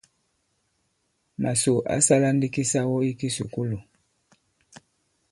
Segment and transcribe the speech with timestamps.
[1.43, 3.77] Màsò ǎ sālā ndī kisawo ī kisùkulù.